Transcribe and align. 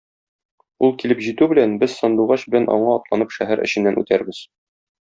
Ул 0.87 0.95
килеп 1.03 1.21
җитү 1.25 1.49
белән, 1.53 1.77
без 1.85 1.99
Сандугач 1.99 2.49
белән 2.55 2.67
аңа 2.79 2.99
атланып 2.99 3.39
шәһәр 3.39 3.65
эченнән 3.69 4.03
үтәрбез. 4.05 4.43